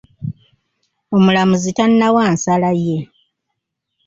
Omulamuzi 1.15 1.71
tannawa 1.77 2.23
nsala 2.33 2.69
ye. 2.85 2.99